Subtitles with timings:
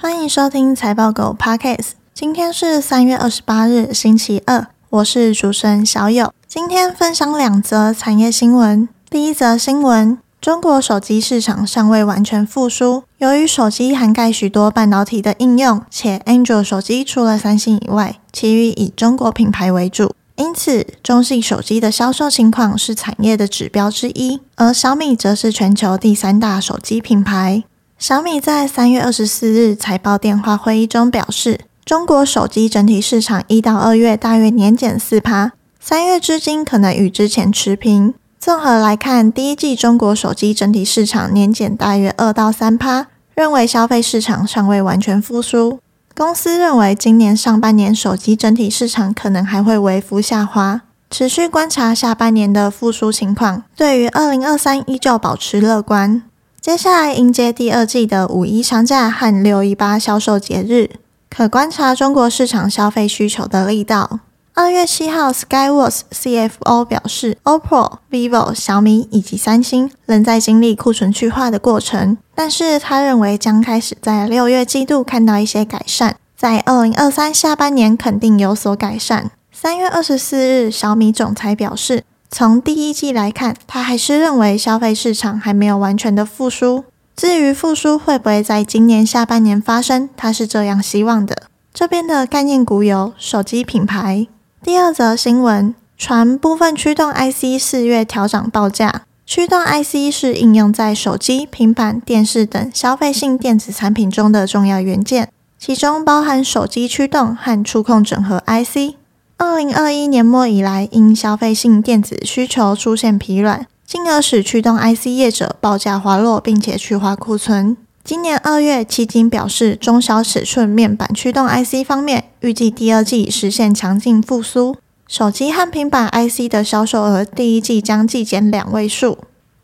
[0.00, 1.88] 欢迎收听财报狗 Podcast。
[2.14, 4.68] 今天是三月二十八日，星期二。
[4.90, 6.32] 我是主持人小友。
[6.46, 8.88] 今天分享两则产业新闻。
[9.10, 13.02] 第一则新闻：中国手机市场尚未完全复苏。
[13.18, 24.38] 由于手机涵盖许多半导体的应用，且 Android 手机除了三星以外，其余以中国品牌为主，因此中系手机的销售情况是产业的指标之一。
[24.54, 27.64] 而小米则是全球第三大手机品牌。
[27.98, 35.50] 小米在三月二十四日财报电话会议中表示，中国手机整体市场一到二月大约年减四趴，
[35.80, 38.14] 三月至今可能与之前持平。
[38.38, 45.80] 综合来看，第一季中国手机整体市场年减大约二到三趴，认为消费市场尚未完全复苏。
[46.14, 53.64] 公司认为今年上半年手机整体市场可能还会微幅下滑，持续观察下半年的复苏情况。
[53.76, 56.22] 对于二零二三依旧保持乐观。
[56.68, 60.90] 接下来迎接第二季的五一长假和六一八销售节日，
[61.30, 64.20] 可观察中国市场消费需求的力道。
[64.52, 79.30] 二月七号，Skyworks CFO 表示，OPPO、vivo、小米以及三星仍在经历库存去化的过程，但是他认为将开始在六月季度看到一些改善，在二零二三下半年肯定有所改善。
[79.50, 82.04] 三月二十四日，小米总裁表示。
[82.30, 86.84] 从第一季来看，他还是认为消费市场还没有完全的复苏。
[87.16, 91.44] 至于复苏会不会在今年下半年发生，他是这样希望的。
[91.72, 94.26] 这边的概念股有手机品牌。
[94.62, 99.02] 第二则新闻，传部分驱动 IC 四月调涨报价。
[99.24, 108.97] 驱动 IC 是应用在手机、平板、电视等消费性电子产品中的重要元件，其中包含手机驱动和触控整合 IC。
[109.38, 117.76] 二零二一年末以来，因消费性电子需求出现疲软，进而使驱动 IC 业者报价滑落，并且去化库存。
[118.02, 124.76] 今年二月，迄今表示，中小尺寸面板驱动 IC 方面，预计第二季实现强劲复苏。
[125.06, 129.18] 手机和平板 IC 的销售额第一季将季减两位数。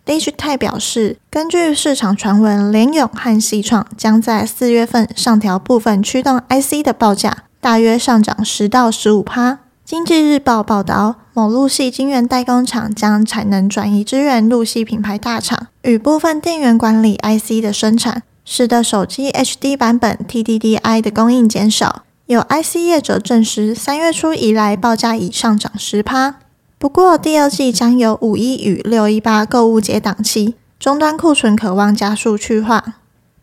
[0.07, 9.61] Digi 泰表示，根据市场传闻，联咏和矽创将在四月份上调部分驱动 IC 的报价，大约上涨十到十五趴。
[9.85, 22.05] 经济日报报道，某陆系晶圆代工厂将产能转移支援陆系品牌大厂与部分电源管理 IC 的生产，使得手机 HD 版本 TDDI 的供应减少。
[22.25, 26.37] 有 IC 业者证实，三月初以来报价已上涨十趴。
[26.79, 32.95] 不过，第二季将有五一与六一八购物节档期，终端库存可望加速去化。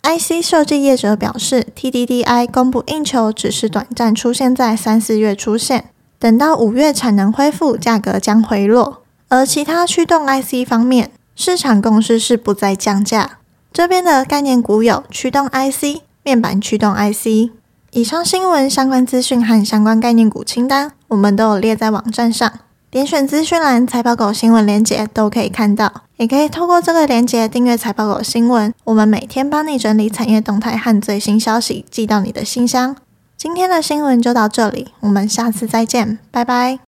[0.02, 5.91] IC 设计业者表示，TDDI 供不应求只是短暂出现在三四月出现。
[6.22, 9.02] 等到五月产能恢复，价格将回落。
[9.28, 13.40] 而其他驱动 IC 方面，市场共识是不再降价。
[13.74, 17.50] 这边的概念股有驱动 IC、面板驱动 IC。
[17.90, 22.53] 以上新闻相关资讯和相关概念股清单，我们都有列在网站上，
[22.92, 25.92] 点选资讯栏财报狗新闻链接都可以看到。
[26.18, 32.96] 也可以透过这个链接订阅财报狗新闻，我们每天帮你整理产业动态和最新消息，寄到你的信箱。
[33.41, 36.91] 今天的新闻就到这里，我们下次再见，拜拜。